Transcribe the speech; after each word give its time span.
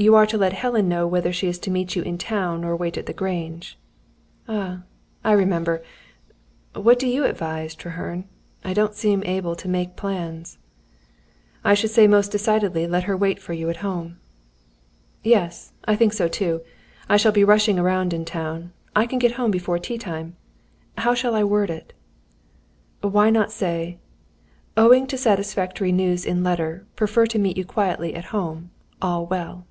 "You 0.00 0.14
are 0.14 0.26
to 0.26 0.38
let 0.38 0.52
Helen 0.52 0.88
know 0.88 1.08
whether 1.08 1.32
she 1.32 1.48
is 1.48 1.58
to 1.58 1.72
meet 1.72 1.96
you 1.96 2.02
in 2.02 2.18
town, 2.18 2.62
or 2.62 2.70
to 2.76 2.76
wait 2.76 2.96
at 2.96 3.06
the 3.06 3.12
Grange." 3.12 3.76
"Ah, 4.48 4.82
I 5.24 5.32
remember. 5.32 5.82
What 6.72 7.00
do 7.00 7.08
you 7.08 7.24
advise, 7.24 7.74
Treherne? 7.74 8.22
I 8.62 8.72
don't 8.74 8.94
seem 8.94 9.24
able 9.24 9.56
to 9.56 9.66
make 9.68 9.96
plans." 9.96 10.58
"I 11.64 11.74
should 11.74 11.90
say 11.90 12.06
most 12.06 12.30
decidedly, 12.30 12.86
let 12.86 13.02
her 13.10 13.16
wait 13.16 13.40
for 13.42 13.54
you 13.54 13.68
at 13.70 13.78
home." 13.78 14.18
"Yes, 15.24 15.72
I 15.84 15.96
think 15.96 16.12
so 16.12 16.28
too. 16.28 16.60
I 17.08 17.16
shall 17.16 17.32
be 17.32 17.42
rushing 17.42 17.76
around 17.76 18.12
in 18.14 18.24
town. 18.24 18.70
I 18.94 19.04
can 19.04 19.18
get 19.18 19.32
home 19.32 19.50
before 19.50 19.80
tea 19.80 19.98
time. 19.98 20.36
How 20.98 21.12
shall 21.12 21.34
I 21.34 21.42
word 21.42 21.70
it?" 21.70 21.92
"Why 23.00 23.30
not 23.30 23.50
say: 23.50 23.98
_Owing 24.76 25.08
to 25.08 25.18
satisfactory 25.18 25.90
news 25.90 26.24
in 26.24 26.44
letter, 26.44 26.86
prefer 26.94 27.26
to 27.26 27.38
meet 27.40 27.56
you 27.56 27.64
quietly 27.64 28.14
at 28.14 28.26
home. 28.26 28.70
All 29.02 29.26
well. 29.26 29.64